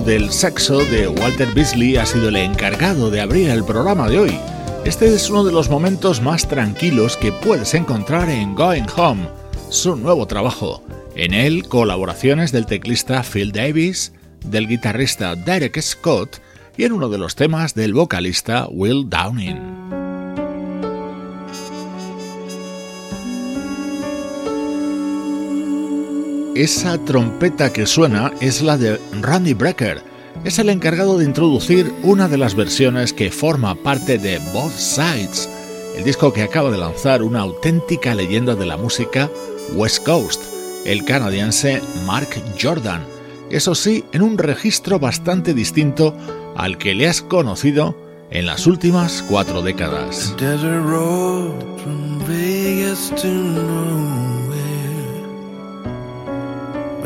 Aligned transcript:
Del 0.00 0.30
saxo 0.32 0.84
de 0.86 1.06
Walter 1.06 1.52
Beasley 1.54 1.96
ha 1.96 2.06
sido 2.06 2.28
el 2.28 2.36
encargado 2.36 3.10
de 3.10 3.20
abrir 3.20 3.50
el 3.50 3.64
programa 3.64 4.08
de 4.08 4.18
hoy. 4.18 4.38
Este 4.84 5.06
es 5.14 5.30
uno 5.30 5.44
de 5.44 5.52
los 5.52 5.70
momentos 5.70 6.20
más 6.20 6.48
tranquilos 6.48 7.16
que 7.16 7.30
puedes 7.30 7.74
encontrar 7.74 8.28
en 8.28 8.54
Going 8.54 8.86
Home, 8.96 9.28
su 9.70 9.94
nuevo 9.94 10.26
trabajo. 10.26 10.82
En 11.14 11.32
él, 11.32 11.68
colaboraciones 11.68 12.50
del 12.50 12.66
teclista 12.66 13.22
Phil 13.22 13.52
Davis, 13.52 14.12
del 14.44 14.66
guitarrista 14.66 15.36
Derek 15.36 15.80
Scott 15.80 16.38
y 16.76 16.84
en 16.84 16.92
uno 16.92 17.08
de 17.08 17.18
los 17.18 17.36
temas 17.36 17.74
del 17.74 17.94
vocalista 17.94 18.66
Will 18.70 19.08
Downing. 19.08 19.73
Esa 26.54 26.98
trompeta 26.98 27.72
que 27.72 27.84
suena 27.84 28.32
es 28.40 28.62
la 28.62 28.78
de 28.78 29.00
Randy 29.20 29.54
Brecker. 29.54 30.00
Es 30.44 30.60
el 30.60 30.70
encargado 30.70 31.18
de 31.18 31.24
introducir 31.24 31.92
una 32.04 32.28
de 32.28 32.38
las 32.38 32.54
versiones 32.54 33.12
que 33.12 33.32
forma 33.32 33.74
parte 33.74 34.18
de 34.18 34.38
Both 34.52 34.76
Sides, 34.76 35.50
el 35.96 36.04
disco 36.04 36.32
que 36.32 36.42
acaba 36.42 36.70
de 36.70 36.78
lanzar 36.78 37.24
una 37.24 37.40
auténtica 37.40 38.14
leyenda 38.14 38.54
de 38.54 38.66
la 38.66 38.76
música 38.76 39.28
West 39.74 40.04
Coast, 40.04 40.44
el 40.84 41.04
canadiense 41.04 41.82
Mark 42.06 42.28
Jordan. 42.62 43.04
Eso 43.50 43.74
sí, 43.74 44.04
en 44.12 44.22
un 44.22 44.38
registro 44.38 45.00
bastante 45.00 45.54
distinto 45.54 46.16
al 46.56 46.78
que 46.78 46.94
le 46.94 47.08
has 47.08 47.20
conocido 47.20 47.98
en 48.30 48.46
las 48.46 48.68
últimas 48.68 49.24
cuatro 49.28 49.60
décadas. 49.60 50.36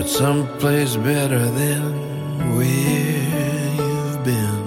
Someplace 0.08 0.96
better 0.96 1.44
than 1.50 2.56
where 2.56 3.74
you've 3.76 4.24
been. 4.24 4.64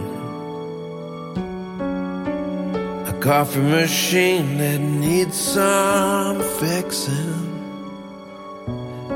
A 3.07 3.19
coffee 3.19 3.59
machine 3.59 4.59
that 4.59 4.79
needs 4.79 5.35
some 5.35 6.41
fixing 6.59 7.49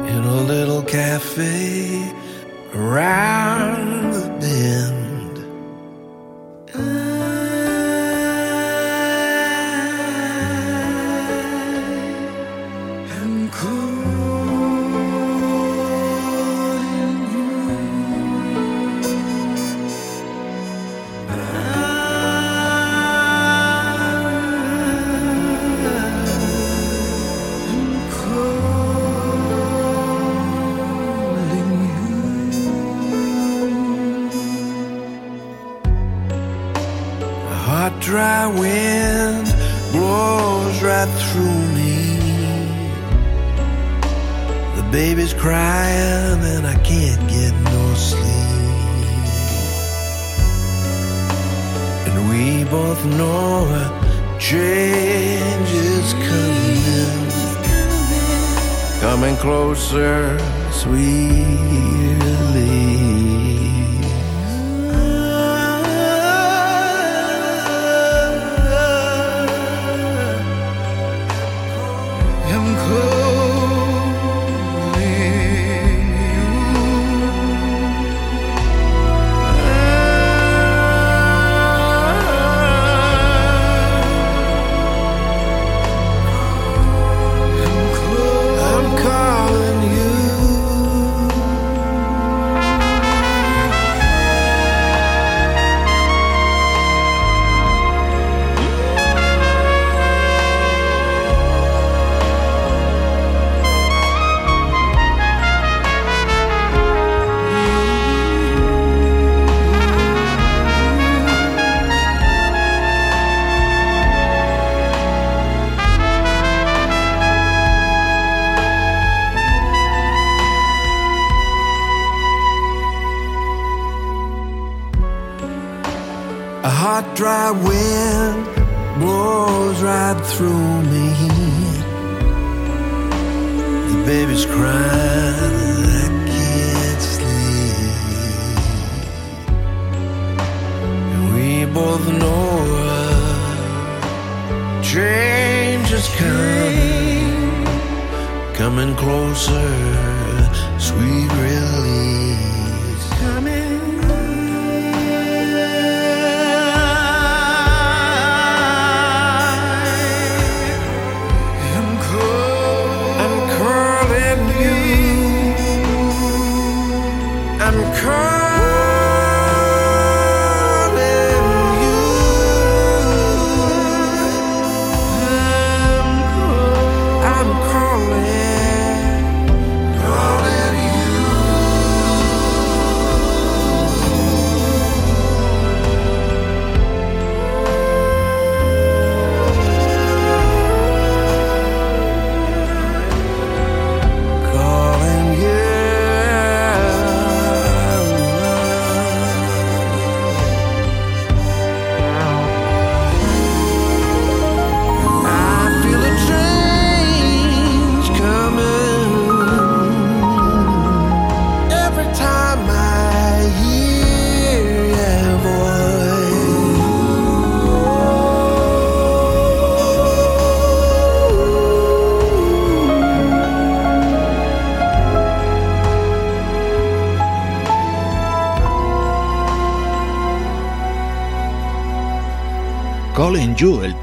in 0.10 0.24
a 0.24 0.42
little 0.42 0.82
cafe 0.82 2.12
around 2.74 4.14
the 4.14 4.30
bend. 4.40 5.05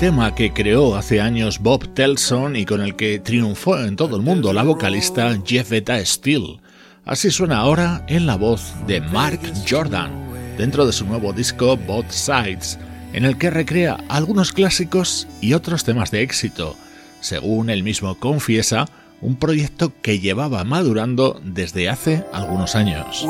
Tema 0.02 0.35
que 0.35 0.52
creó 0.52 0.97
hace 0.97 1.21
años 1.21 1.61
Bob 1.61 1.94
Telson 1.94 2.56
y 2.56 2.64
con 2.66 2.80
el 2.80 2.97
que 2.97 3.21
triunfó 3.21 3.78
en 3.78 3.94
todo 3.94 4.16
el 4.16 4.23
mundo 4.23 4.52
la 4.52 4.64
vocalista 4.64 5.38
Jeffetta 5.47 6.04
Steele. 6.04 6.59
Así 7.04 7.30
suena 7.30 7.59
ahora 7.59 8.04
en 8.09 8.26
la 8.26 8.35
voz 8.35 8.73
de 8.88 9.00
Mark 9.00 9.38
Jordan. 9.71 10.11
dentro 10.59 10.87
de 10.87 10.92
su 10.92 11.06
nuevo 11.06 11.32
disco 11.32 11.76
Both 11.76 12.11
Sides, 12.11 12.80
en 13.12 13.25
el 13.25 13.38
que 13.38 13.50
recrea 13.50 13.97
algunos 14.09 14.52
clásicos 14.52 15.28
y 15.40 15.54
otros 15.54 15.85
temas 15.85 16.11
de 16.11 16.23
éxito. 16.23 16.75
Según 17.21 17.71
él 17.71 17.85
mismo 17.85 18.16
confiesa, 18.16 18.87
un 19.21 19.37
proyecto 19.37 19.92
que 20.02 20.18
llevaba 20.18 20.64
madurando 20.64 21.40
desde 21.44 21.88
hace 21.88 22.25
algunos 22.32 22.75
años. 22.75 23.25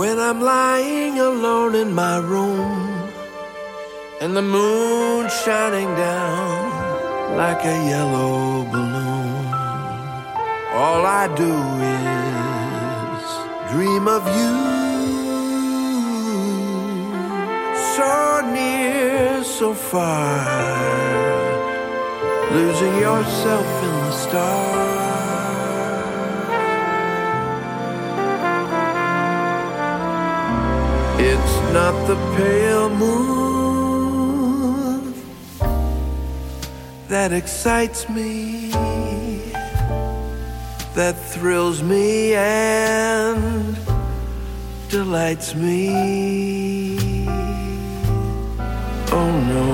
And 4.22 4.36
the 4.36 4.42
moon 4.56 5.28
shining 5.44 5.92
down 5.96 7.36
like 7.36 7.64
a 7.64 7.76
yellow 7.90 8.62
balloon, 8.70 9.46
all 10.80 11.02
I 11.22 11.26
do 11.44 11.54
is 12.06 13.24
dream 13.72 14.06
of 14.06 14.22
you. 14.38 14.54
So 17.94 18.12
near, 18.54 19.42
so 19.42 19.74
far, 19.74 20.38
losing 22.52 22.94
yourself 23.06 23.66
in 23.88 23.94
the 24.06 24.12
stars. 24.24 24.92
It's 31.30 31.56
not 31.74 31.94
the 32.06 32.16
pale 32.36 32.88
moon 32.88 33.51
that 37.12 37.30
excites 37.30 38.08
me, 38.08 38.70
that 40.94 41.14
thrills 41.14 41.82
me 41.82 42.32
and 42.34 43.76
delights 44.88 45.54
me. 45.54 47.26
Oh 49.12 49.30
no. 49.52 49.68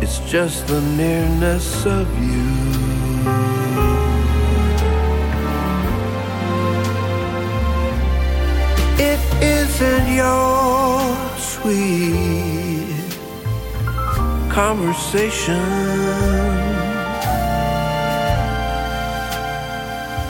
It's 0.00 0.20
just 0.30 0.68
the 0.68 0.80
nearness 0.80 1.84
of 1.86 2.06
you. 2.22 2.52
It 9.10 9.18
isn't 9.42 10.14
your 10.14 10.63
conversation 14.54 15.58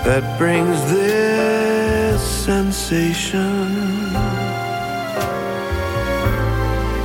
that 0.06 0.24
brings 0.38 0.80
this 0.90 2.22
sensation. 2.22 3.68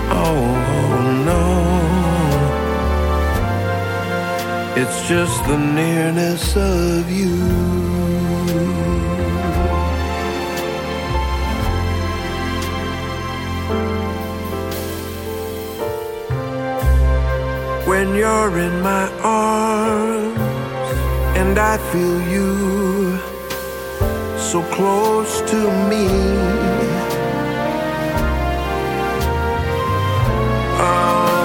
Oh 0.10 0.46
no, 1.30 1.46
it's 4.82 5.00
just 5.10 5.44
the 5.44 5.58
nearness 5.58 6.56
of 6.56 7.12
you. 7.12 9.09
When 18.00 18.16
you're 18.16 18.58
in 18.60 18.82
my 18.82 19.08
arms 19.22 20.40
and 21.40 21.60
I 21.60 21.76
feel 21.92 22.18
you 22.36 23.18
so 24.52 24.60
close 24.76 25.42
to 25.52 25.60
me. 25.90 26.06
Oh, 30.80 31.39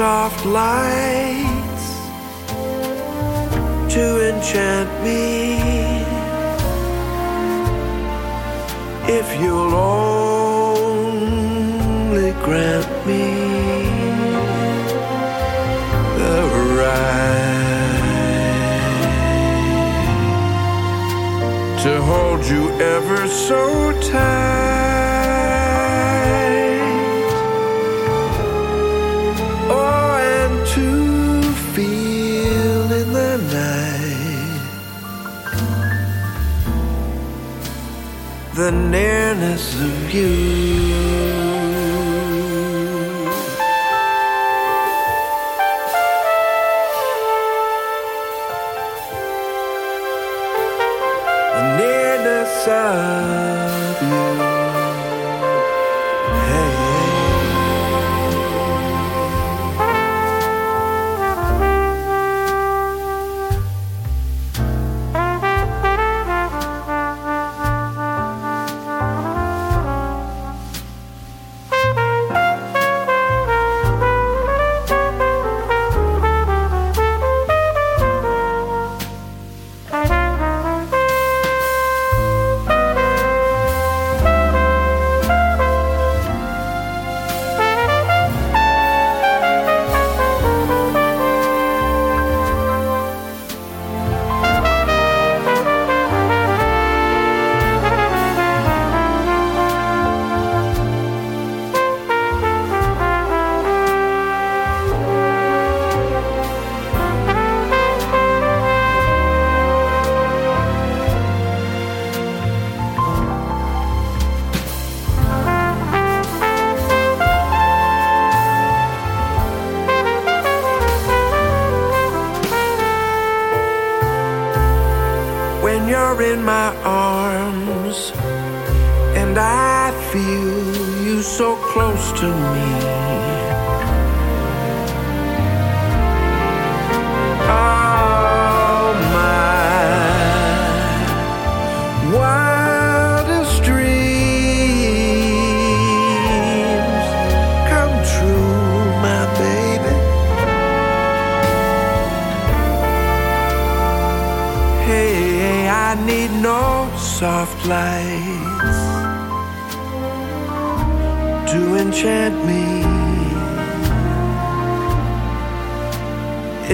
soft 0.00 0.42
lights 0.46 1.88
to 3.94 4.04
enchant 4.30 4.90
me. 5.04 5.60
If 9.18 9.26
you'll 9.42 9.74
only 9.74 10.62
grant 12.46 12.90
me 13.06 13.26
the 16.20 16.38
right 16.80 17.36
to 21.82 21.92
hold 22.10 22.42
you 22.46 22.62
ever 22.96 23.20
so 23.28 23.60
tight. 24.10 24.59
The 38.70 38.76
nearness 38.76 39.74
of 39.80 40.14
you. 40.14 40.99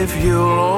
If 0.09 0.23
you'll 0.23 0.76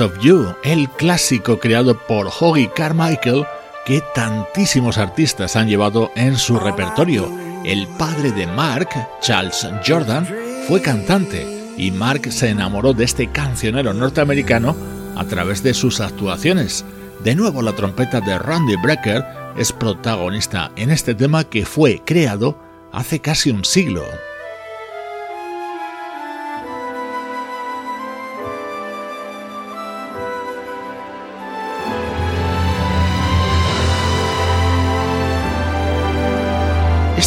Of 0.00 0.18
You, 0.20 0.54
el 0.62 0.88
clásico 0.90 1.58
creado 1.58 1.98
por 2.06 2.28
Hoggy 2.28 2.68
Carmichael 2.68 3.44
que 3.84 4.02
tantísimos 4.14 4.98
artistas 4.98 5.56
han 5.56 5.68
llevado 5.68 6.10
en 6.14 6.36
su 6.36 6.58
repertorio. 6.58 7.30
El 7.64 7.86
padre 7.86 8.30
de 8.32 8.46
Mark, 8.46 8.88
Charles 9.20 9.66
Jordan, 9.86 10.28
fue 10.68 10.82
cantante 10.82 11.74
y 11.76 11.90
Mark 11.90 12.30
se 12.30 12.50
enamoró 12.50 12.92
de 12.92 13.04
este 13.04 13.28
cancionero 13.32 13.92
norteamericano 13.94 14.76
a 15.16 15.24
través 15.24 15.62
de 15.62 15.74
sus 15.74 16.00
actuaciones. 16.00 16.84
De 17.24 17.34
nuevo 17.34 17.62
la 17.62 17.72
trompeta 17.72 18.20
de 18.20 18.38
Randy 18.38 18.76
Brecker 18.82 19.24
es 19.56 19.72
protagonista 19.72 20.70
en 20.76 20.90
este 20.90 21.14
tema 21.14 21.44
que 21.44 21.64
fue 21.64 22.02
creado 22.04 22.58
hace 22.92 23.20
casi 23.20 23.50
un 23.50 23.64
siglo. 23.64 24.04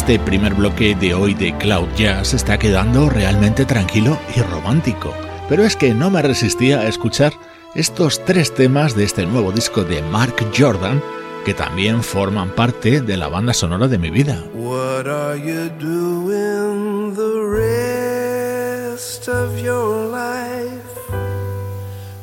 Este 0.02 0.18
primer 0.18 0.54
bloque 0.54 0.96
de 0.96 1.14
hoy 1.14 1.32
de 1.32 1.56
Cloud 1.58 1.86
Jazz 1.96 2.34
está 2.34 2.58
quedando 2.58 3.08
realmente 3.08 3.64
tranquilo 3.64 4.18
y 4.34 4.40
romántico, 4.40 5.14
pero 5.48 5.62
es 5.62 5.76
que 5.76 5.94
no 5.94 6.10
me 6.10 6.20
resistía 6.20 6.80
a 6.80 6.88
escuchar 6.88 7.32
estos 7.76 8.24
tres 8.24 8.52
temas 8.52 8.96
de 8.96 9.04
este 9.04 9.24
nuevo 9.26 9.52
disco 9.52 9.84
de 9.84 10.02
Mark 10.02 10.34
Jordan 10.58 11.00
que 11.44 11.54
también 11.54 12.02
forman 12.02 12.50
parte 12.50 13.00
de 13.00 13.16
la 13.16 13.28
banda 13.28 13.54
sonora 13.54 13.86
de 13.86 13.98
mi 13.98 14.10
vida. 14.10 14.42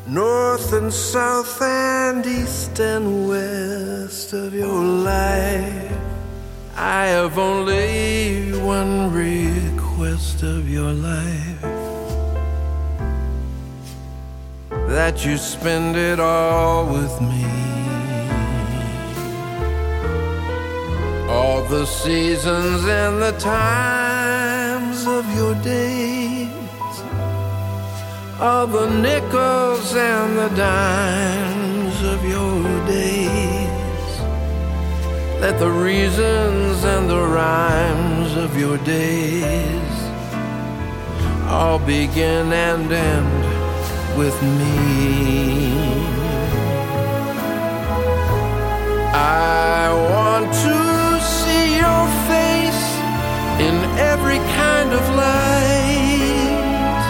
North 0.06 0.74
and 0.74 0.92
south 0.92 1.62
and 1.62 2.26
east 2.26 2.78
and 2.80 3.30
west 3.30 4.34
of 4.34 4.54
your 4.54 4.84
life. 4.84 5.99
I 6.82 7.08
have 7.08 7.38
only 7.38 8.58
one 8.58 9.12
request 9.12 10.44
of 10.44 10.70
your 10.70 10.94
life 10.94 11.62
that 14.88 15.26
you 15.26 15.36
spend 15.36 15.98
it 15.98 16.22
all 16.22 16.86
with 16.86 17.20
me. 17.20 17.44
All 21.28 21.64
the 21.64 21.86
seasons 21.86 22.86
and 22.88 23.22
the 23.22 23.36
times 23.40 25.06
of 25.06 25.26
your 25.36 25.56
days, 25.56 26.48
all 28.40 28.68
the 28.68 28.90
nickels 29.02 29.94
and 29.98 30.38
the 30.38 30.50
dimes 30.56 32.04
of 32.04 32.24
your 32.24 32.64
days. 32.88 33.59
Let 35.42 35.58
the 35.58 35.72
reasons 35.72 36.84
and 36.84 37.10
the 37.10 37.22
rhymes 37.22 38.36
of 38.36 38.60
your 38.60 38.78
days 38.80 39.96
all 41.48 41.80
begin 41.80 42.52
and 42.52 42.92
end 42.92 44.18
with 44.18 44.36
me. 44.44 45.80
I 49.14 49.88
want 50.12 50.48
to 50.68 50.78
see 51.38 51.78
your 51.84 52.06
face 52.28 52.86
in 53.68 53.76
every 54.12 54.40
kind 54.60 54.92
of 54.92 55.04
light, 55.16 57.02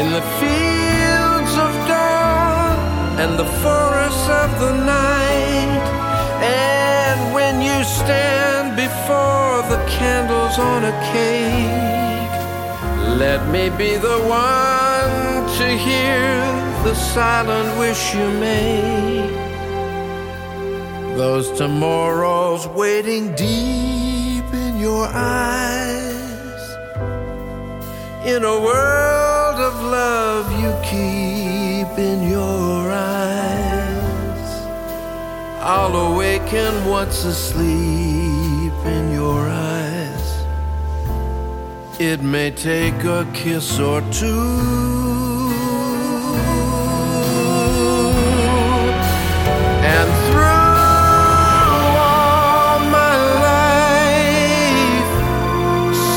in 0.00 0.06
the 0.16 0.24
fields 0.40 1.54
of 1.66 1.72
dawn 1.92 2.76
and 3.20 3.38
the 3.38 3.48
forests 3.62 4.28
of 4.30 4.48
the 4.60 4.72
night. 4.84 5.82
And 6.42 6.93
you 7.64 7.84
stand 7.84 8.76
before 8.76 9.56
the 9.72 9.80
candles 9.98 10.58
on 10.58 10.84
a 10.84 10.94
cake. 11.12 12.34
Let 13.18 13.48
me 13.48 13.70
be 13.70 13.96
the 13.96 14.18
one 14.28 15.46
to 15.58 15.66
hear 15.86 16.28
the 16.84 16.94
silent 16.94 17.78
wish 17.78 18.14
you 18.14 18.28
make. 18.48 19.44
Those 21.16 21.50
tomorrows 21.52 22.66
waiting 22.68 23.34
deep 23.34 24.46
in 24.52 24.78
your 24.78 25.06
eyes. 25.06 26.62
In 28.26 28.42
a 28.44 28.58
world 28.68 29.58
of 29.68 29.74
love 29.98 30.46
you 30.62 30.70
keep 30.90 31.98
in 31.98 32.28
your 32.28 32.90
eyes. 32.90 33.73
I'll 35.66 35.96
awaken 35.96 36.84
what's 36.86 37.24
asleep 37.24 38.74
in 38.84 39.12
your 39.12 39.48
eyes. 39.48 40.44
It 41.98 42.20
may 42.20 42.50
take 42.50 43.02
a 43.04 43.26
kiss 43.32 43.80
or 43.80 44.02
two. 44.12 44.42
And 49.96 50.08
through 50.26 50.74
all 51.96 52.80
my 53.00 53.16
life, 53.48 55.12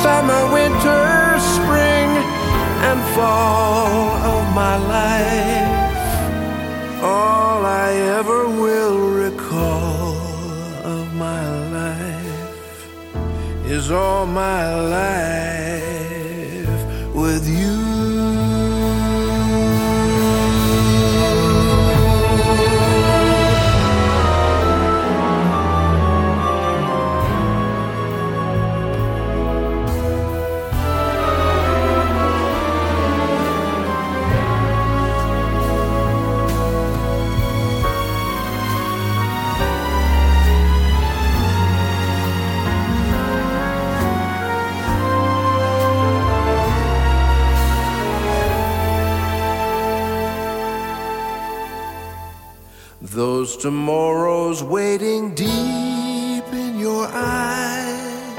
summer, 0.04 0.42
winter, 0.52 1.40
spring, 1.56 2.10
and 2.84 3.00
fall 3.16 4.12
of 4.34 4.44
my 4.54 4.76
life, 4.76 5.57
is 13.78 13.92
all 13.92 14.26
my 14.26 14.74
life 14.90 15.86
with 17.14 17.48
you. 17.48 17.97
Those 53.48 53.56
tomorrows 53.56 54.62
waiting 54.62 55.34
deep 55.34 56.48
in 56.52 56.78
your 56.78 57.08
eyes. 57.08 58.36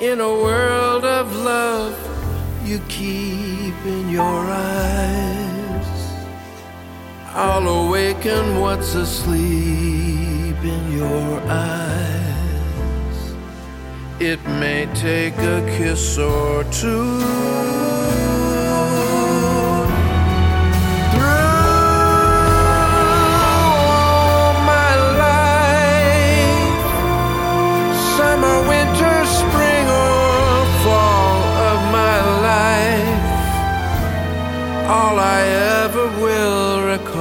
In 0.00 0.18
a 0.18 0.32
world 0.32 1.04
of 1.04 1.36
love 1.36 1.94
you 2.64 2.78
keep 2.88 3.74
in 3.84 4.08
your 4.08 4.46
eyes. 4.48 6.14
I'll 7.34 7.68
awaken 7.68 8.60
what's 8.60 8.94
asleep 8.94 10.56
in 10.64 10.92
your 10.96 11.42
eyes. 11.50 13.34
It 14.20 14.42
may 14.58 14.88
take 14.94 15.36
a 15.36 15.60
kiss 15.76 16.16
or 16.16 16.64
two 16.64 17.91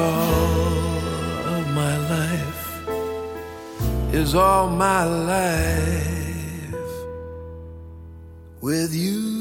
miracle 0.01 1.53
of 1.55 1.67
my 1.73 1.97
life 2.09 2.63
is 4.13 4.35
all 4.35 4.67
my 4.69 5.03
life 5.03 6.75
with 8.61 8.93
you. 8.93 9.39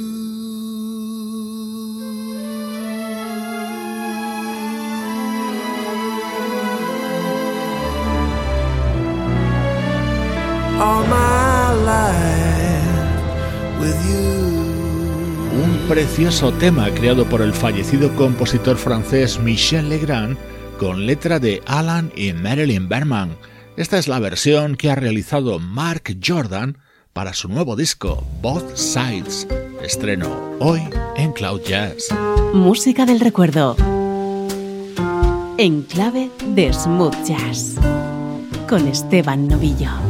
All 10.82 11.04
my 11.04 11.72
life 11.92 13.80
with 13.80 13.98
you. 14.08 14.59
Un 15.52 15.88
precioso 15.88 16.52
tema 16.52 16.90
creado 16.90 17.24
por 17.26 17.42
el 17.42 17.52
fallecido 17.52 18.14
compositor 18.14 18.76
francés 18.76 19.40
Michel 19.40 19.88
Legrand 19.88 20.36
con 20.78 21.06
letra 21.06 21.40
de 21.40 21.60
Alan 21.66 22.12
y 22.14 22.32
Marilyn 22.32 22.88
Berman. 22.88 23.36
Esta 23.76 23.98
es 23.98 24.08
la 24.08 24.18
versión 24.20 24.76
que 24.76 24.90
ha 24.90 24.94
realizado 24.94 25.58
Mark 25.58 26.16
Jordan 26.24 26.78
para 27.12 27.34
su 27.34 27.48
nuevo 27.48 27.76
disco, 27.76 28.24
Both 28.40 28.76
Sides. 28.76 29.48
Estreno 29.82 30.56
hoy 30.60 30.82
en 31.16 31.32
Cloud 31.32 31.62
Jazz. 31.62 32.08
Música 32.54 33.04
del 33.04 33.20
recuerdo. 33.20 33.76
En 35.58 35.82
clave 35.82 36.30
de 36.54 36.72
smooth 36.72 37.24
jazz. 37.24 37.74
Con 38.68 38.86
Esteban 38.86 39.48
Novillo. 39.48 40.09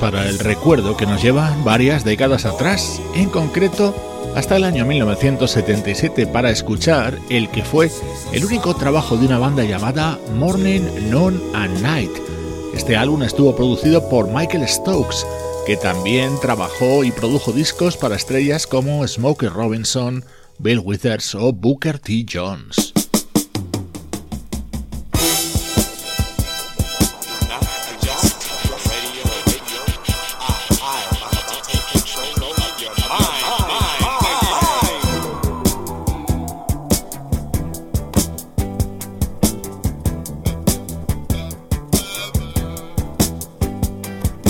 Para 0.00 0.28
el 0.28 0.38
recuerdo 0.38 0.96
que 0.96 1.06
nos 1.06 1.22
llevan 1.22 1.64
varias 1.64 2.04
décadas 2.04 2.44
atrás, 2.44 3.00
en 3.14 3.30
concreto 3.30 3.94
hasta 4.34 4.56
el 4.56 4.64
año 4.64 4.84
1977 4.84 6.26
para 6.26 6.50
escuchar 6.50 7.18
el 7.28 7.48
que 7.50 7.64
fue 7.64 7.90
el 8.32 8.44
único 8.44 8.74
trabajo 8.74 9.16
de 9.16 9.26
una 9.26 9.38
banda 9.38 9.64
llamada 9.64 10.18
Morning, 10.34 10.82
Noon 11.10 11.42
and 11.54 11.80
Night. 11.82 12.10
Este 12.74 12.96
álbum 12.96 13.22
estuvo 13.22 13.56
producido 13.56 14.08
por 14.08 14.28
Michael 14.28 14.68
Stokes, 14.68 15.26
que 15.66 15.76
también 15.76 16.38
trabajó 16.40 17.04
y 17.04 17.10
produjo 17.10 17.52
discos 17.52 17.96
para 17.96 18.16
estrellas 18.16 18.66
como 18.66 19.06
Smokey 19.06 19.48
Robinson, 19.48 20.24
Bill 20.58 20.80
Withers 20.84 21.34
o 21.34 21.52
Booker 21.52 21.98
T. 21.98 22.24
Jones. 22.30 22.97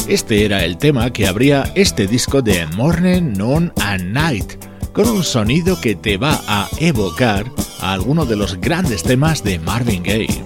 Este 0.08 0.46
era 0.46 0.64
el 0.64 0.78
tema 0.78 1.12
que 1.12 1.26
abría 1.26 1.70
este 1.74 2.06
disco 2.06 2.40
de 2.40 2.64
Morning, 2.68 3.34
Noon 3.36 3.70
and 3.76 4.04
Night, 4.04 4.64
con 4.94 5.06
un 5.06 5.22
sonido 5.22 5.78
que 5.82 5.96
te 5.96 6.16
va 6.16 6.40
a 6.48 6.66
evocar 6.78 7.44
a 7.80 7.92
alguno 7.92 8.24
de 8.24 8.36
los 8.36 8.58
grandes 8.58 9.02
temas 9.02 9.44
de 9.44 9.58
Marvin 9.58 10.02
Gaye. 10.02 10.42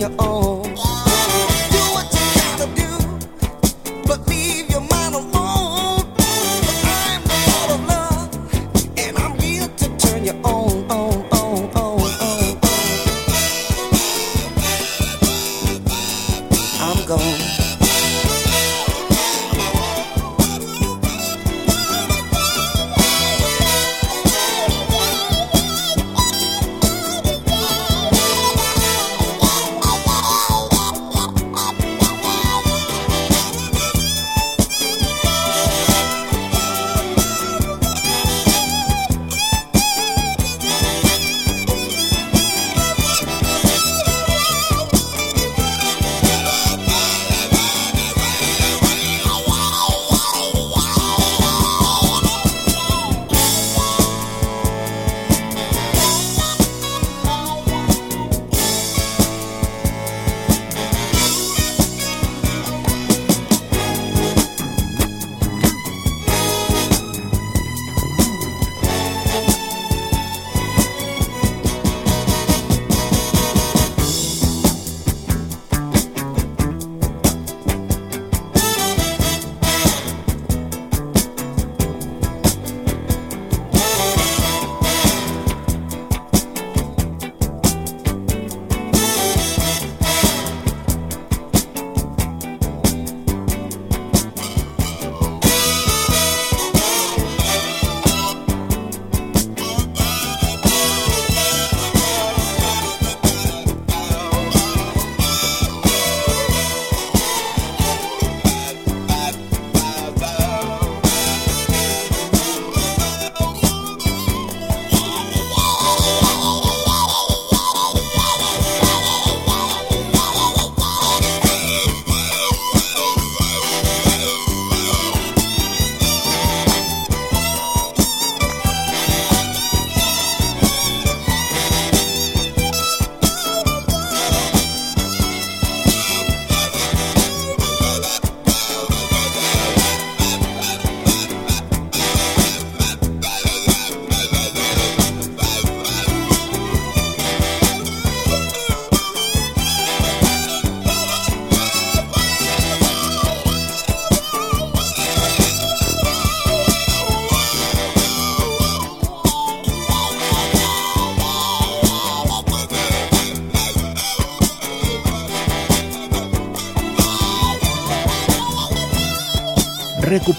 your 0.00 0.10
own. 0.18 0.49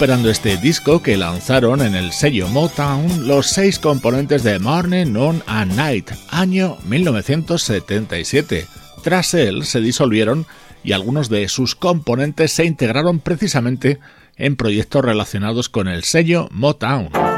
Recuperando 0.01 0.31
este 0.31 0.57
disco 0.57 1.03
que 1.03 1.15
lanzaron 1.15 1.79
en 1.83 1.93
el 1.93 2.11
sello 2.11 2.47
Motown 2.47 3.27
los 3.27 3.45
seis 3.45 3.77
componentes 3.77 4.41
de 4.41 4.57
Morning, 4.57 5.05
Noon 5.13 5.43
and 5.45 5.75
Night, 5.75 6.09
año 6.31 6.79
1977. 6.85 8.65
Tras 9.03 9.35
él 9.35 9.63
se 9.63 9.79
disolvieron 9.79 10.47
y 10.83 10.93
algunos 10.93 11.29
de 11.29 11.47
sus 11.49 11.75
componentes 11.75 12.51
se 12.51 12.65
integraron 12.65 13.19
precisamente 13.19 13.99
en 14.37 14.55
proyectos 14.55 15.05
relacionados 15.05 15.69
con 15.69 15.87
el 15.87 16.03
sello 16.03 16.47
Motown. 16.49 17.30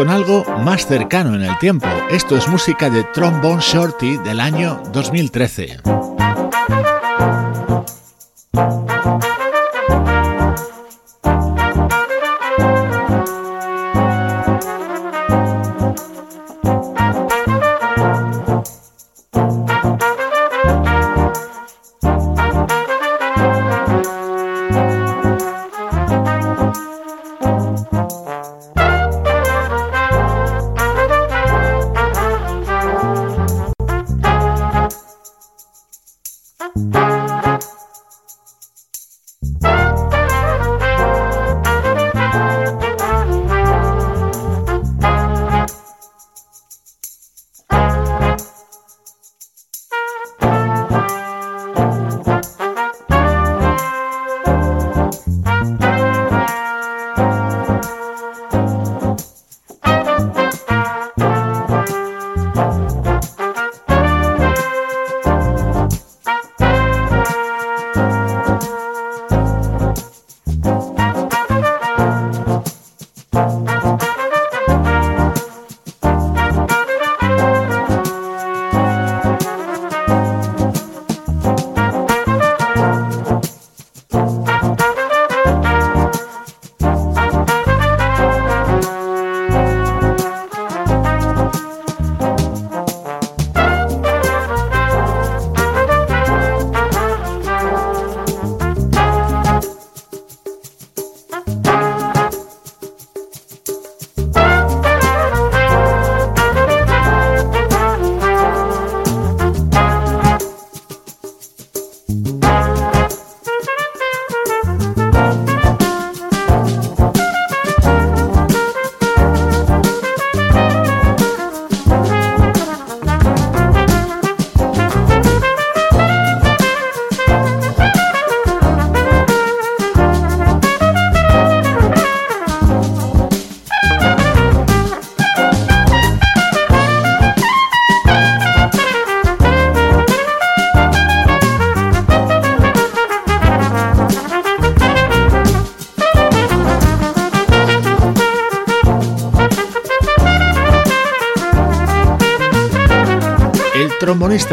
Con 0.00 0.08
algo 0.08 0.46
más 0.64 0.86
cercano 0.86 1.34
en 1.34 1.42
el 1.42 1.58
tiempo. 1.58 1.86
Esto 2.10 2.34
es 2.34 2.48
música 2.48 2.88
de 2.88 3.04
Trombone 3.04 3.60
Shorty 3.60 4.16
del 4.16 4.40
año 4.40 4.82
2013. 4.94 5.99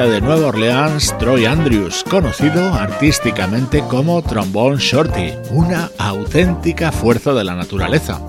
De 0.06 0.22
Nueva 0.22 0.50
Orleans, 0.50 1.18
Troy 1.18 1.45
Andrews, 1.45 2.04
conocido 2.04 2.72
artísticamente 2.76 3.82
como 3.89 4.22
Trombone 4.22 4.78
Shorty, 4.80 5.34
una 5.50 5.89
auténtica 5.98 6.91
fuerza 6.91 7.34
de 7.34 7.43
la 7.43 7.56
naturaleza. 7.56 8.22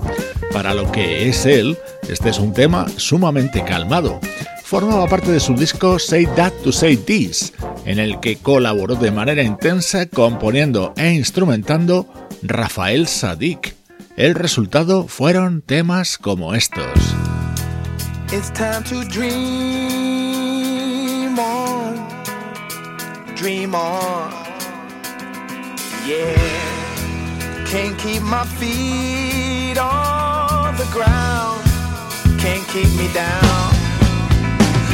Para 0.51 0.73
lo 0.73 0.91
que 0.91 1.29
es 1.29 1.45
él, 1.45 1.77
este 2.09 2.29
es 2.29 2.39
un 2.39 2.53
tema 2.53 2.87
sumamente 2.97 3.63
calmado. 3.63 4.19
Formaba 4.63 5.07
parte 5.07 5.31
de 5.31 5.39
su 5.39 5.53
disco 5.53 5.99
Say 5.99 6.25
That 6.35 6.53
to 6.63 6.71
Say 6.71 6.97
This, 6.97 7.53
en 7.85 7.99
el 7.99 8.19
que 8.19 8.37
colaboró 8.37 8.95
de 8.95 9.11
manera 9.11 9.43
intensa 9.43 10.07
componiendo 10.07 10.93
e 10.97 11.13
instrumentando 11.13 12.11
Rafael 12.41 13.07
Sadik. 13.07 13.75
El 14.17 14.33
resultado 14.33 15.07
fueron 15.07 15.61
temas 15.61 16.17
como 16.17 16.55
estos. 16.55 16.87
On. 23.41 24.33
Yeah, 26.05 27.65
can't 27.65 27.97
keep 27.97 28.21
my 28.21 28.43
feet 28.59 29.77
on 29.77 30.75
the 30.75 30.83
ground, 30.91 31.63
can't 32.37 32.67
keep 32.67 32.91
me 32.97 33.07
down. 33.13 33.73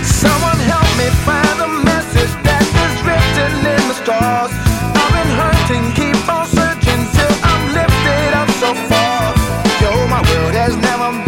Someone 0.04 0.60
help 0.70 0.86
me 1.02 1.10
find 1.26 1.60
the 1.60 1.68
message 1.90 2.34
that 2.46 2.62
is 2.62 2.96
written 3.02 3.66
in 3.66 3.88
the 3.90 3.96
stars. 3.96 4.52
I've 4.94 5.12
been 5.18 5.34
hunting, 5.42 5.86
keep 5.98 6.30
on 6.30 6.46
searching 6.46 7.02
till 7.18 7.36
I'm 7.42 7.74
lifted 7.74 8.32
up 8.38 8.50
so 8.62 8.76
far. 8.86 9.34
Yo, 9.82 10.08
my 10.08 10.22
world 10.22 10.54
has 10.54 10.76
never 10.78 11.25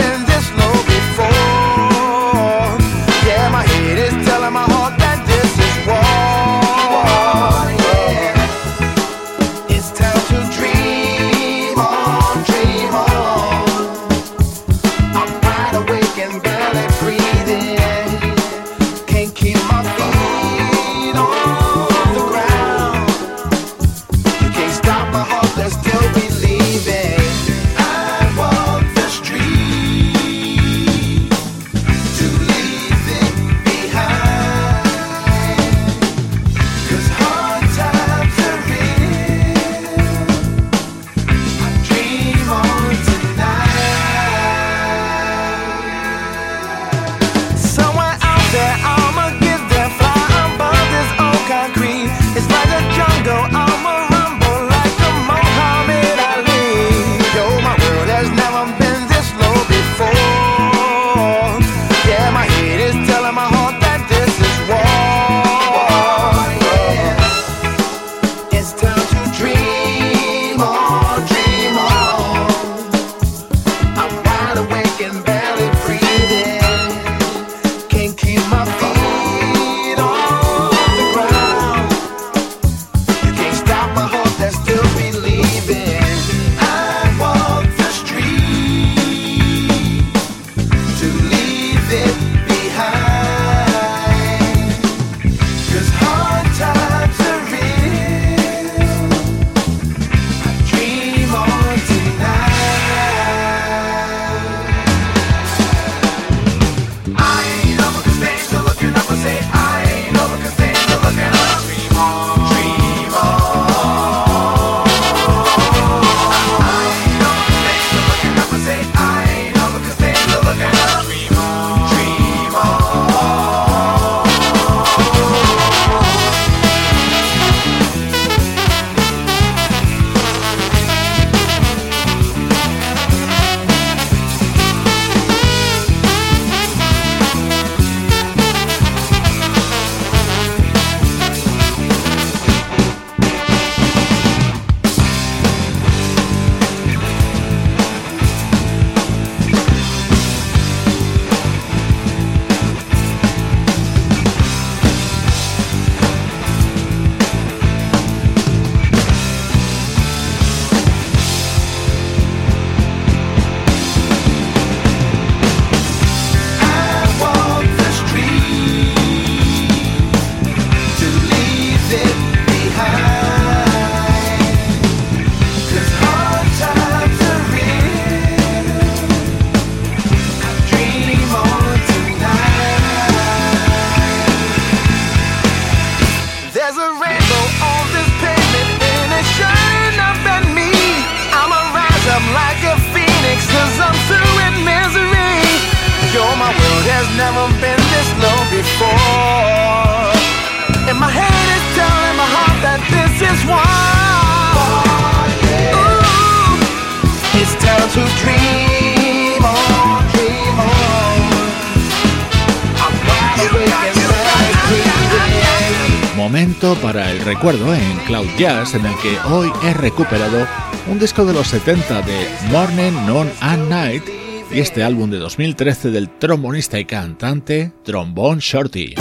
recuerdo 217.48 217.74
en 217.74 217.98
Cloud 218.00 218.28
Jazz 218.38 218.74
en 218.74 218.86
el 218.86 218.94
que 218.98 219.18
hoy 219.32 219.50
he 219.64 219.74
recuperado 219.74 220.46
un 220.92 221.00
disco 221.00 221.24
de 221.24 221.32
los 221.32 221.48
70 221.48 222.02
de 222.02 222.28
Morning, 222.52 222.92
Noon 223.06 223.32
and 223.40 223.70
Night 223.70 224.04
y 224.52 224.60
este 224.60 224.84
álbum 224.84 225.10
de 225.10 225.18
2013 225.18 225.92
del 225.92 226.10
trombonista 226.10 226.78
y 226.78 226.84
cantante 226.84 227.72
Trombone 227.86 228.42
Shorty. 228.42 228.96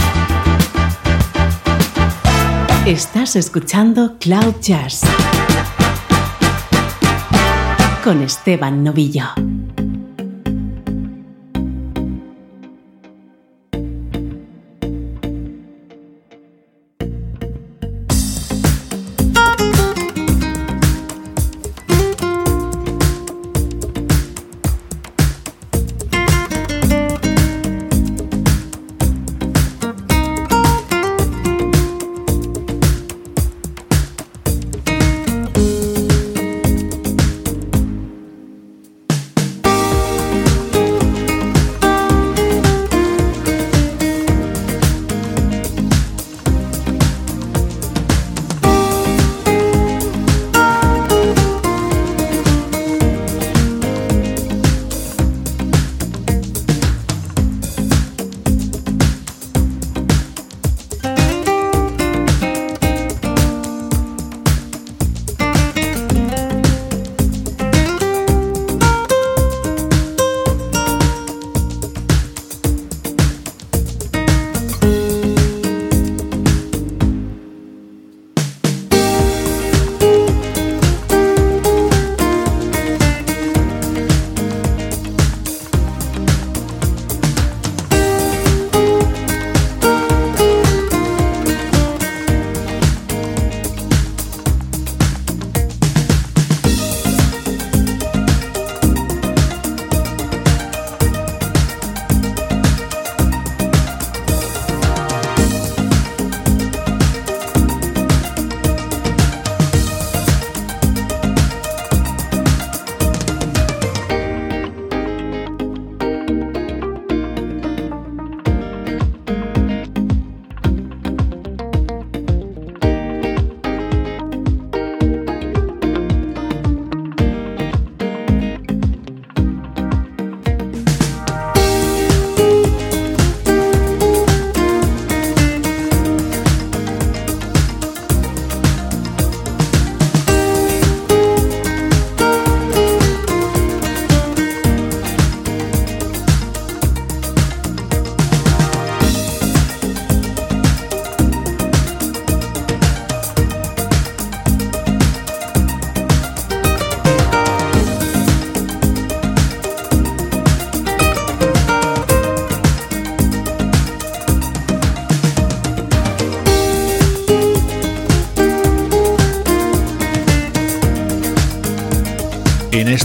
Estás 2.87 3.35
escuchando 3.35 4.17
Cloud 4.21 4.61
Jazz 4.61 5.01
con 8.05 8.23
Esteban 8.23 8.85
Novillo. 8.85 9.56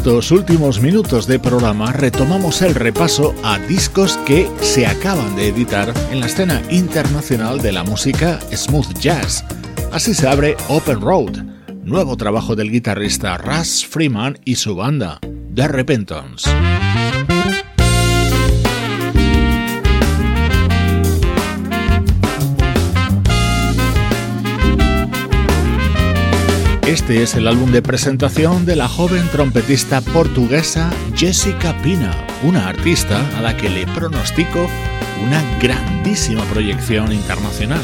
Estos 0.02 0.32
últimos 0.32 0.82
minutos 0.82 1.28
de 1.28 1.38
programa 1.38 1.92
retomamos 1.92 2.64
el 2.64 2.74
repaso 2.74 3.36
a 3.44 3.60
discos 3.60 4.18
que 4.26 4.50
se 4.60 4.88
acaban 4.88 5.36
de 5.36 5.50
editar 5.50 5.94
en 6.12 6.22
la 6.22 6.26
escena 6.26 6.60
internacional 6.72 7.62
de 7.62 7.72
la 7.72 7.84
música 7.84 8.40
smooth 8.52 8.98
jazz. 8.98 9.46
Así 9.92 10.16
se 10.16 10.28
abre 10.28 10.58
Open 10.70 11.02
Road, 11.02 11.44
nuevo 11.84 12.18
trabajo 12.18 12.56
del 12.56 12.72
guitarrista 12.72 13.38
Russ 13.38 13.86
Freeman 13.86 14.40
y 14.44 14.56
su 14.56 14.76
banda, 14.76 15.20
The 15.54 15.68
Repentance. 15.68 16.50
Este 26.88 27.22
es 27.22 27.36
el 27.36 27.48
álbum 27.48 27.72
de 27.72 27.82
presentación 27.82 28.66
de 28.66 28.76
la 28.76 28.88
joven 28.88 29.28
trompetista 29.32 30.02
portuguesa 30.02 30.90
Jessica 31.16 31.80
Pina, 31.84 32.12
una 32.44 32.68
artista 32.68 33.22
a 33.38 33.42
la 33.42 33.56
que 33.56 33.70
le 33.70 33.86
pronostico 33.86 34.68
una 35.24 35.44
grandísima 35.60 36.44
proyección 36.46 37.14
internacional. 37.14 37.82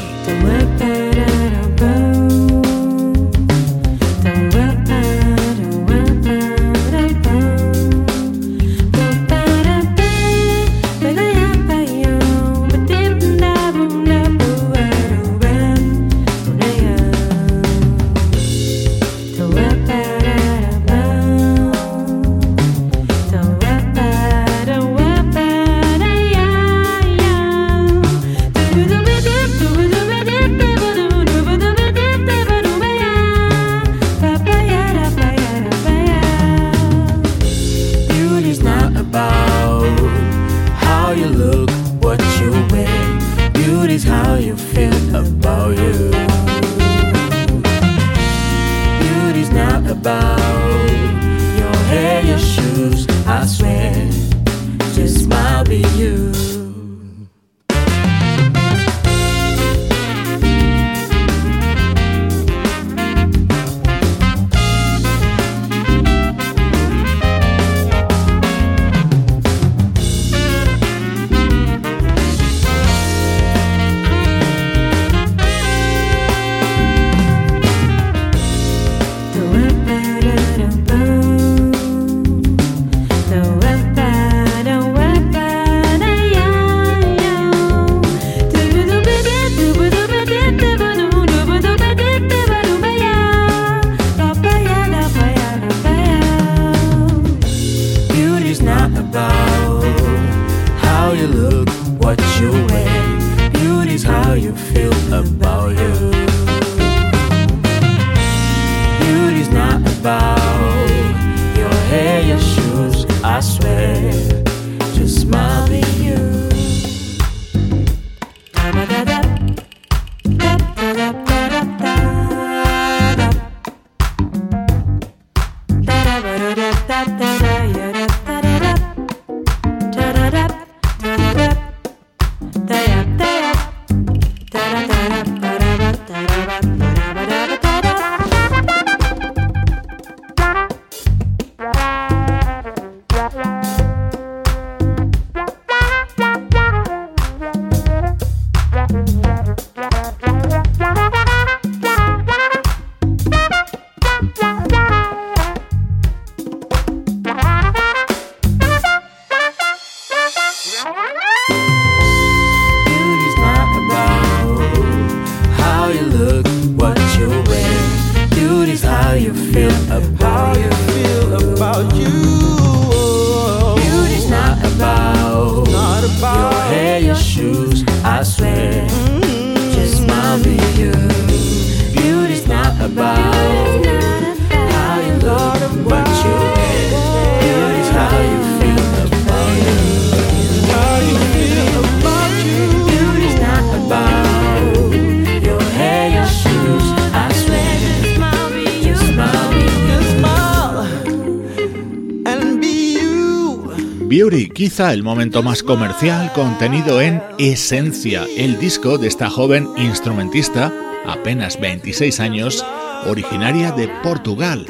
El 204.68 205.02
momento 205.02 205.42
más 205.42 205.62
comercial 205.62 206.30
contenido 206.34 207.00
en 207.00 207.22
Esencia, 207.38 208.26
el 208.36 208.60
disco 208.60 208.98
de 208.98 209.08
esta 209.08 209.30
joven 209.30 209.66
instrumentista, 209.78 210.72
apenas 211.06 211.58
26 211.58 212.20
años, 212.20 212.64
originaria 213.06 213.72
de 213.72 213.88
Portugal. 214.02 214.66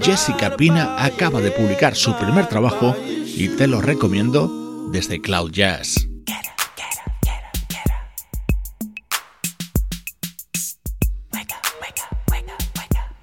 Jessica 0.00 0.56
Pina 0.56 1.04
acaba 1.04 1.42
de 1.42 1.50
publicar 1.50 1.94
su 1.94 2.16
primer 2.16 2.46
trabajo 2.48 2.96
y 3.36 3.48
te 3.48 3.66
lo 3.66 3.82
recomiendo 3.82 4.88
desde 4.90 5.20
Cloud 5.20 5.52
Jazz. 5.52 6.08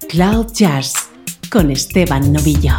Cloud 0.08 0.52
Jazz 0.52 0.94
con 1.50 1.70
Esteban 1.70 2.32
Novillo. 2.32 2.74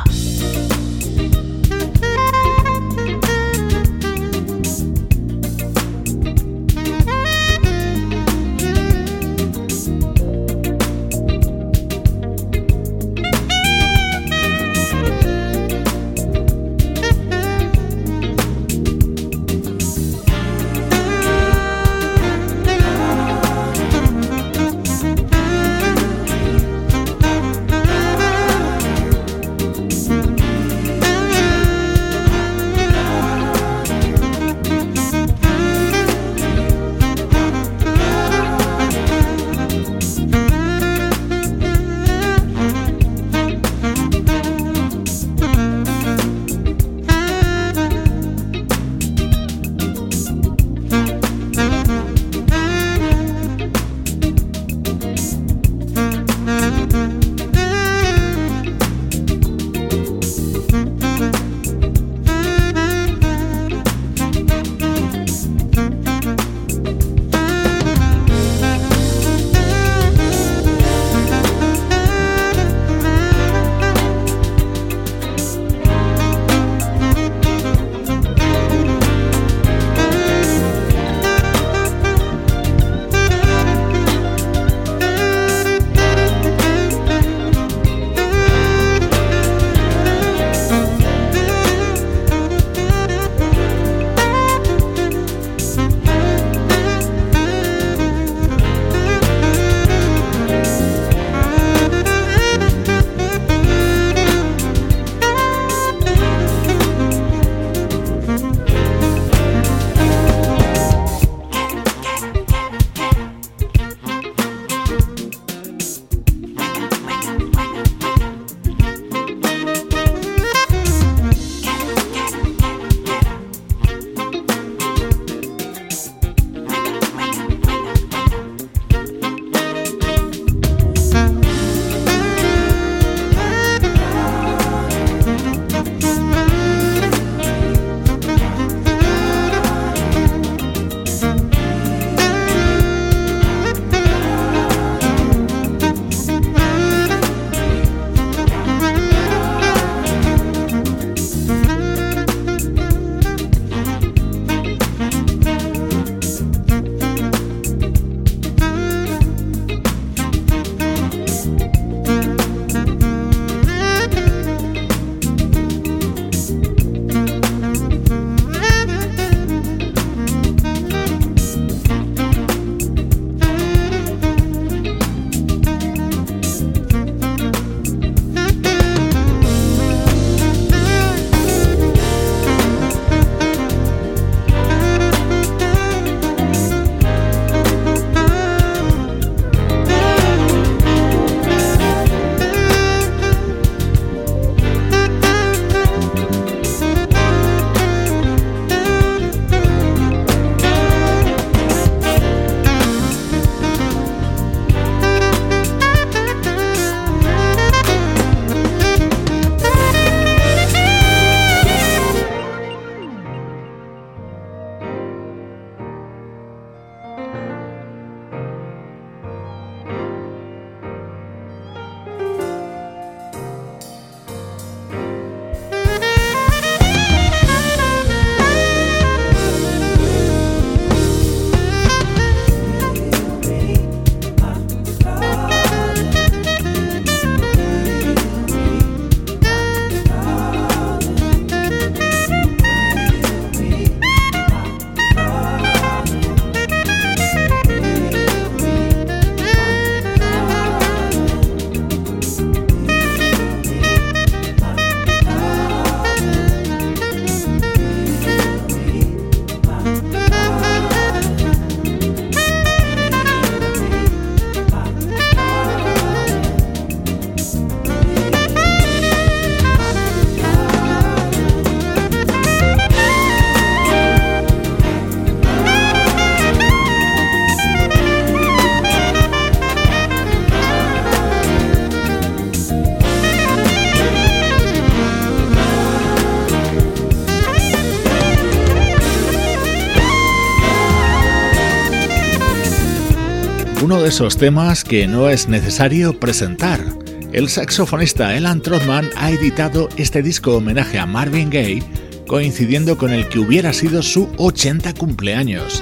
De 294.03 294.09
esos 294.09 294.35
temas 294.35 294.83
que 294.83 295.07
no 295.07 295.29
es 295.29 295.47
necesario 295.47 296.19
presentar. 296.19 296.83
El 297.31 297.47
saxofonista 297.47 298.35
Elan 298.35 298.61
Trotman 298.61 299.09
ha 299.15 299.31
editado 299.31 299.87
este 299.95 300.21
disco 300.21 300.57
homenaje 300.57 300.99
a 300.99 301.05
Marvin 301.05 301.49
Gaye, 301.49 301.83
coincidiendo 302.27 302.97
con 302.97 303.11
el 303.11 303.29
que 303.29 303.39
hubiera 303.39 303.71
sido 303.71 304.03
su 304.03 304.29
80 304.37 304.93
cumpleaños. 304.95 305.81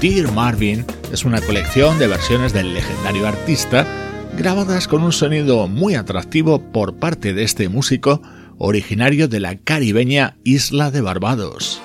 Dear 0.00 0.32
Marvin 0.32 0.86
es 1.12 1.26
una 1.26 1.42
colección 1.42 1.98
de 1.98 2.06
versiones 2.06 2.54
del 2.54 2.72
legendario 2.72 3.26
artista 3.26 3.86
grabadas 4.38 4.88
con 4.88 5.02
un 5.02 5.12
sonido 5.12 5.68
muy 5.68 5.96
atractivo 5.96 6.62
por 6.72 6.94
parte 6.94 7.34
de 7.34 7.42
este 7.42 7.68
músico 7.68 8.22
originario 8.56 9.28
de 9.28 9.40
la 9.40 9.56
caribeña 9.56 10.38
isla 10.44 10.90
de 10.90 11.02
Barbados. 11.02 11.82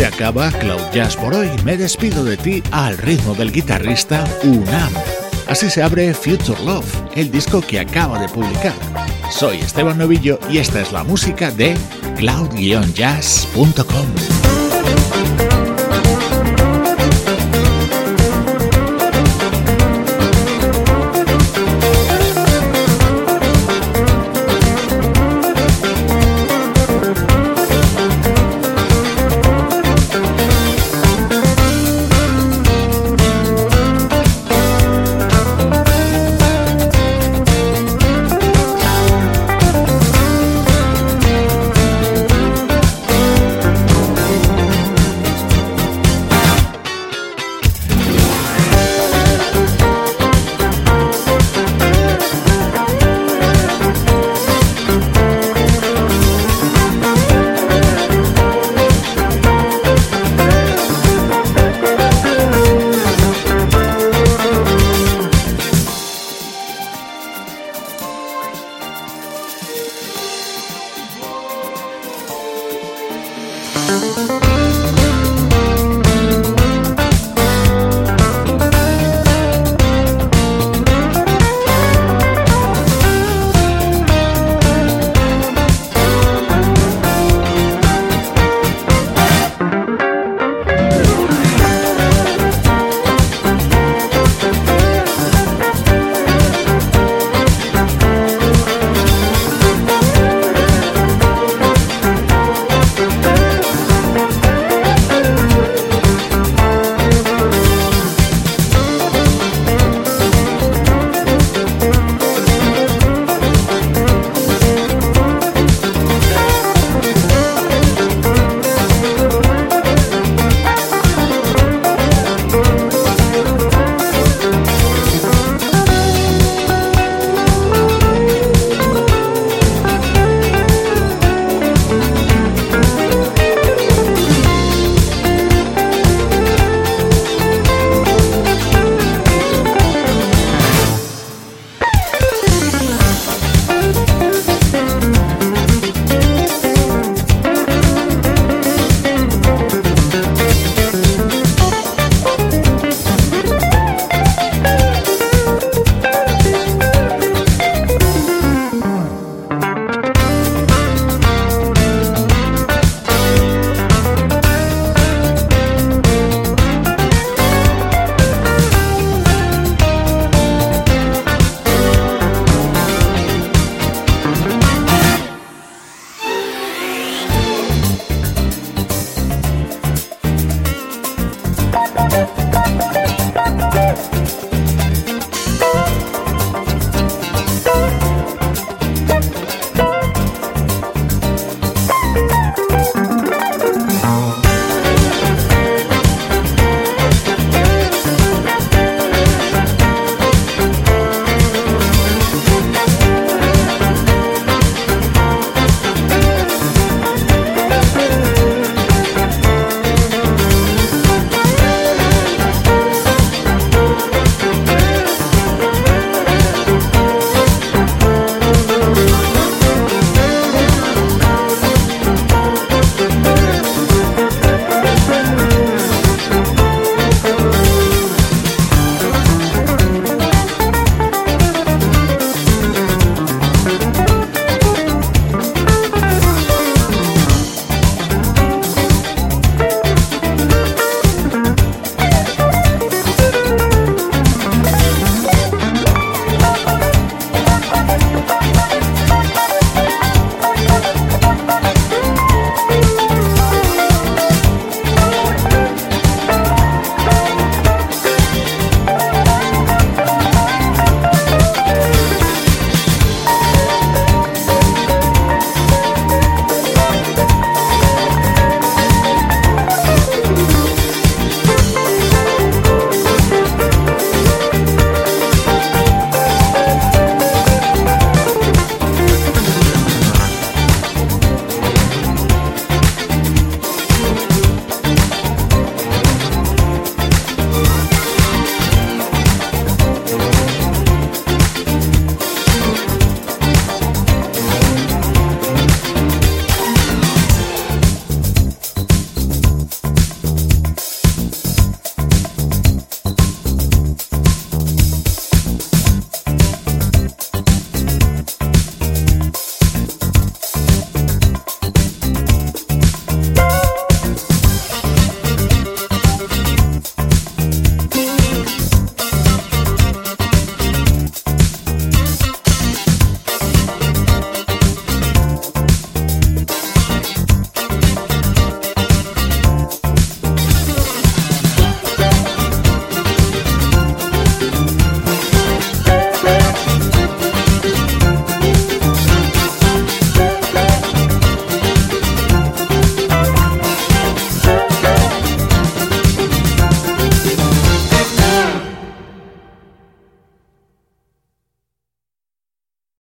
Se 0.00 0.06
acaba 0.06 0.50
Cloud 0.50 0.80
Jazz 0.94 1.14
por 1.14 1.34
hoy. 1.34 1.50
Me 1.62 1.76
despido 1.76 2.24
de 2.24 2.38
ti 2.38 2.62
al 2.70 2.96
ritmo 2.96 3.34
del 3.34 3.52
guitarrista 3.52 4.24
Unam. 4.44 4.90
Así 5.46 5.68
se 5.68 5.82
abre 5.82 6.14
Future 6.14 6.64
Love, 6.64 6.90
el 7.16 7.30
disco 7.30 7.60
que 7.60 7.80
acaba 7.80 8.18
de 8.18 8.26
publicar. 8.30 8.72
Soy 9.30 9.58
Esteban 9.58 9.98
Novillo 9.98 10.38
y 10.48 10.56
esta 10.56 10.80
es 10.80 10.90
la 10.90 11.04
música 11.04 11.50
de 11.50 11.76
cloud-jazz.com. 12.16 14.29